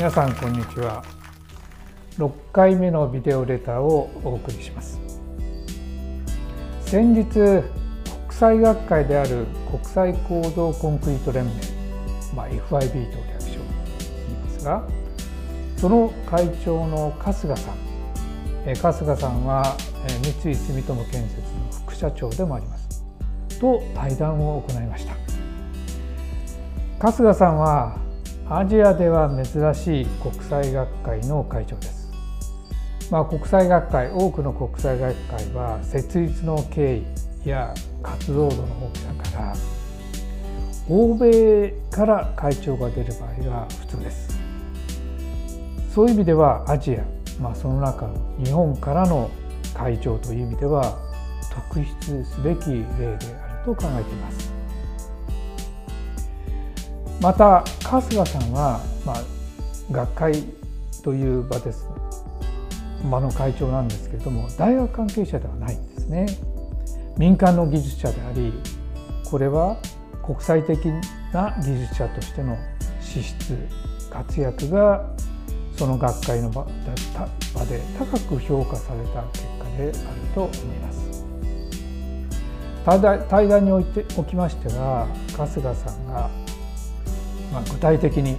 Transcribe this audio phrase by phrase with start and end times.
[0.00, 1.04] 皆さんこんにちは。
[2.16, 4.98] 6回目のビデオレターをお送りします。
[6.86, 7.62] 先日国
[8.30, 11.52] 際学会である国際構造コンクリート連盟、
[12.34, 14.88] まあ、FIB と略称言いますが
[15.76, 17.74] その会長の春日さん
[18.64, 19.76] 春日さんは
[20.22, 23.04] 三井住友建設の副社長でもあります。
[23.60, 25.12] と対談を行いました。
[27.00, 27.98] 春日さんは
[28.52, 32.10] アジアでは珍しい国際学会の会長です。
[33.08, 36.96] まあ、国際学会多くの国際学会は設立の経
[37.44, 39.54] 緯や活動度の大きさから
[40.88, 44.40] 欧米から会長が出る場合が普通です。
[45.94, 47.04] そういう意味ではアジア、
[47.40, 48.14] まあ、その中の
[48.44, 49.30] 日本からの
[49.74, 50.98] 会長という意味では
[51.54, 54.49] 特筆すべき例であると考えています。
[57.20, 59.16] また春日さんは、まあ、
[59.90, 60.44] 学会
[61.02, 61.86] という場です。
[63.10, 66.26] 場の会長なんですけれども大学関係者ではないんですね。
[67.18, 68.52] 民間の技術者であり
[69.30, 69.76] これは
[70.24, 70.86] 国際的
[71.32, 72.56] な技術者としての
[73.00, 73.56] 資質
[74.10, 75.10] 活躍が
[75.76, 76.72] その学会の場で
[77.98, 79.92] 高く評価された結果である
[80.34, 81.24] と思います。
[83.28, 85.06] 対談においておきましては
[85.36, 86.30] 春日さんが
[87.52, 88.36] まあ、具体的に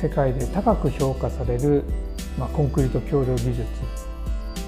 [0.00, 1.84] 世界で高く評価される、
[2.38, 3.62] まあ、コンクリート橋梁技術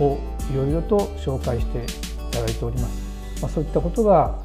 [0.00, 0.18] を
[0.52, 3.42] いろいろと紹介していただいております。
[3.42, 4.38] まあ、そういったことが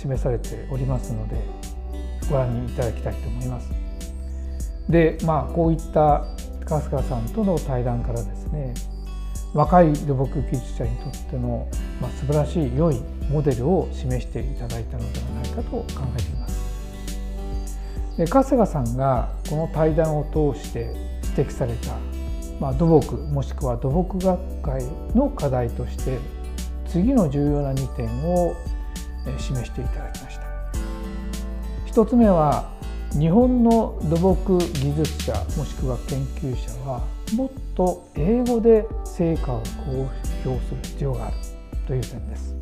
[0.00, 1.36] 示されておりますので
[2.30, 3.70] ご覧いただきたいと思います。
[4.88, 6.24] でまあこういった
[6.66, 8.74] 春日さんとの対談からですね
[9.52, 11.68] 若い土木技術者にとっての、
[12.00, 13.00] まあ、素晴らしい良い
[13.30, 15.84] モデルを示していただいたのではないかと考
[16.16, 16.39] えています。
[18.16, 20.94] で春日さんがこの対談を通して
[21.36, 21.96] 指摘された、
[22.60, 24.84] まあ、土木もしくは土木学会
[25.14, 26.18] の課題として
[26.86, 28.54] 次の重要な2点を
[29.38, 30.50] 示していただきました。
[31.86, 32.70] 1つ目は
[33.12, 37.02] 日本の土木技術者もしくは研究者は
[37.34, 40.08] もっと英語で成果を公
[40.44, 41.36] 表する必要がある
[41.86, 42.54] という点です。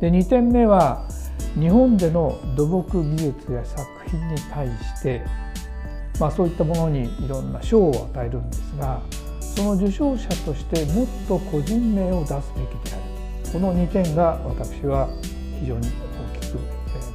[0.00, 1.08] で2点目は
[1.58, 5.22] 日本での土木技術や作品に対して、
[6.18, 9.00] まあ、そういったものにいろんな賞を与えるんですが
[9.40, 15.08] その受賞者としてもっと個人名を出すべきであるこの2点が私は
[15.60, 15.88] 非常に
[16.36, 16.58] 大きく、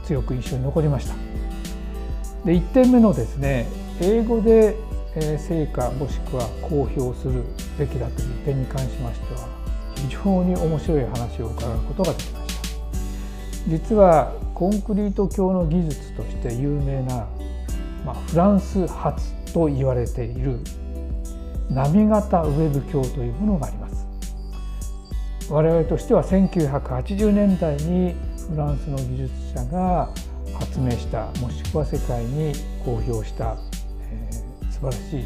[0.05, 1.15] 強く印象に残りました。
[2.43, 3.67] で1点目のですね
[4.01, 4.75] 英語で
[5.15, 7.43] 成果もしくは公表する
[7.79, 9.47] べきだという点に関しましては
[9.95, 12.44] 非常に面白い話を伺うことができました。
[13.67, 17.27] 実はコンクリート橋の技術として有名な、
[18.05, 20.59] まあ、フランス発と言われている
[21.69, 23.95] 波型ウェブ橋というものがあります。
[25.49, 28.15] 我々としては1980年代に
[28.49, 30.09] フランスの技術者が
[30.59, 32.53] 発明したもしくは世界に
[32.83, 33.55] 公表した、
[34.11, 35.25] えー、素晴らしい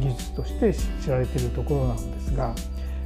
[0.00, 2.54] 技術として知られているところなんですが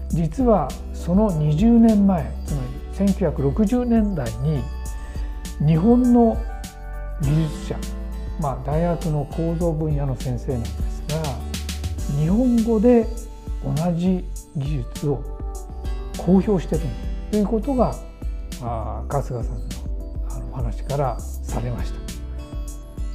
[0.08, 4.62] 実はその20年前つまり1960年代に
[5.64, 6.36] 日本の
[7.22, 7.76] 技術者、
[8.40, 11.22] まあ、大学の構造分野の先生なんですが
[12.20, 13.06] 日本語で
[13.64, 14.24] 同じ
[14.56, 15.22] 技術を
[16.16, 16.82] 公表してる
[17.30, 17.94] ということが
[18.62, 21.98] あ春日さんの話からされました。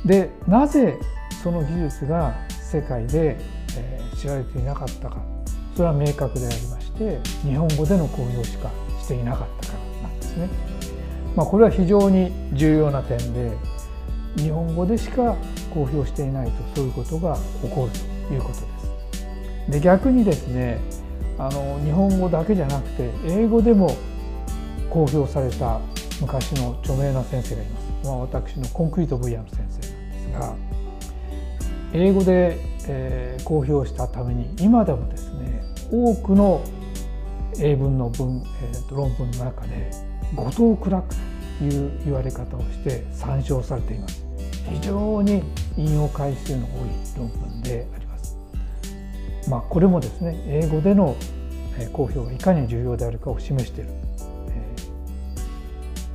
[0.08, 0.98] でなぜ
[1.42, 3.38] その技術が世界で、
[3.78, 5.34] えー、知られていなかったか。
[5.76, 8.70] それは明確でありまして日本語での公表しか
[9.02, 9.73] していなかった
[10.34, 10.50] ですね。
[11.36, 13.52] まあ、これは非常に重要な点で
[14.38, 15.36] 日本語でしか
[15.74, 17.92] 公表していないとそういうことが起こる
[18.28, 19.72] ということです。
[19.72, 20.80] で逆にですね
[21.38, 23.96] あの日本語だけじゃなくて英語でも
[24.90, 25.80] 公表された
[26.22, 27.84] 昔の著名な先生がいます。
[28.06, 30.56] まあ、私のコンクリート分野の先生なんですが
[31.94, 32.58] 英語で、
[32.88, 36.62] えー、公表したために今でもですね多くの
[37.60, 39.90] 英文の文、えー、論文の中で
[40.36, 41.16] 後藤クラック
[41.60, 44.24] という言われ方をして参照されています。
[44.70, 45.44] 非常に
[45.78, 48.38] 引用回数の多い論文であります。
[49.50, 51.16] まあこれもですね英語での
[51.92, 53.90] 公表がいかに重要であるかを示している、
[54.50, 54.76] え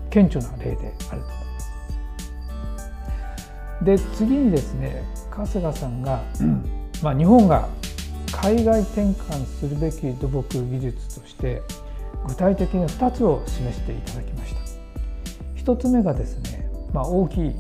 [0.09, 1.17] ー、顕著な例であると。
[1.17, 1.69] 思います
[3.85, 6.23] で次にですね春日さんが、
[7.03, 7.69] まあ、日本が
[8.33, 11.63] 海外転換するべき土木技術として
[12.29, 17.55] 具体的に2つを示していただきました1つ目がですね、まあ、大きい、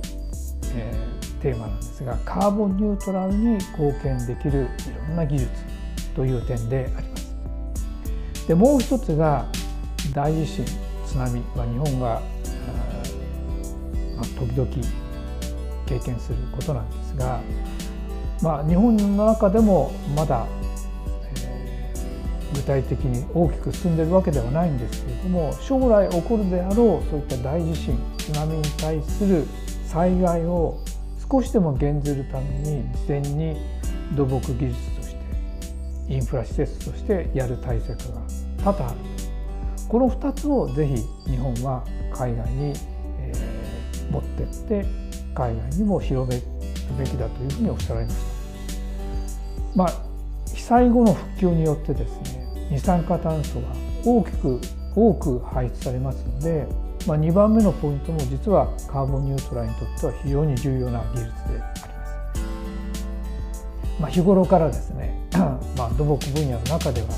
[0.75, 1.09] え
[1.43, 5.50] テーマなんですがカーボンニュートラルに貢献できるいろんな技術
[6.15, 7.29] という点であります。
[8.49, 9.47] でもう一つが
[10.15, 10.65] 大地震
[11.06, 12.23] 津波、まあ、日本が、
[14.17, 14.69] まあ、時々
[15.87, 17.41] 経験することなんですが、
[18.43, 20.47] まあ、日本の中でもまだ、
[22.54, 29.46] 具体的に大きく進んでいるわけではないんですけれども将来起こるであろうそういった大地震津波に対する
[29.86, 30.78] 災害を
[31.30, 33.56] 少しでも減ずるために事前に
[34.16, 35.18] 土木技術として
[36.08, 38.20] インフラ施設としてやる対策が
[38.64, 38.98] 多々ある
[39.88, 42.72] この2つをぜひ日本は海外に、
[43.20, 44.86] えー、持ってって
[45.34, 46.42] 海外にも広める
[46.98, 48.38] べきだというふうにおっしゃられました。
[49.74, 50.07] まあ、
[50.69, 53.69] 災後の復旧によってですね二酸化炭素が
[54.05, 54.61] 大きく
[54.94, 56.67] 多く排出されますので、
[57.06, 61.82] まあ、2番目のポイントも実はカーボンニュートラルにとっては非常に重要な技術であります。
[63.99, 65.15] まあ、日頃からですね、
[65.79, 67.09] まあ、土木分野の中では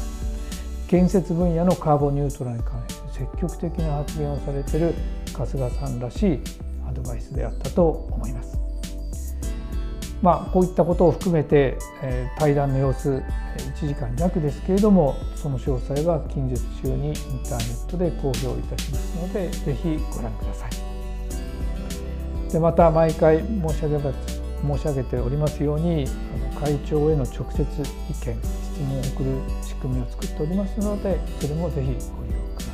[0.87, 4.94] 建設分野のカーボンニュートラルに関して積極的な発言をされている
[5.37, 6.41] 春日さんらしい
[6.88, 8.59] アドバイスであったと思います。
[10.22, 13.22] まあ、こういったことを含めて、えー、対談の様子
[13.56, 17.14] 1時間弱ですけれどもその詳細は近日中にイン
[17.49, 20.70] ターネットで公表いたしますのでぜひご覧ください。
[22.52, 26.05] でまた毎回申し上げ申し上げておりますように
[26.52, 27.73] あの会長への直接意見
[28.12, 28.34] 質
[28.81, 32.73] 問を送る仕組みを作っておりますのでそれもぜひご利用くださ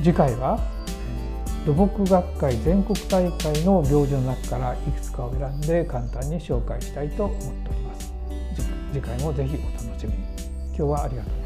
[0.00, 0.02] い。
[0.02, 0.58] 次回は
[1.70, 8.12] 土木学会全国大会の行事の中からいくつかを選んで簡単に紹介したいと思っております。
[8.92, 10.18] 次回もぜひお楽しみに。
[10.66, 11.39] 今日はありがとう。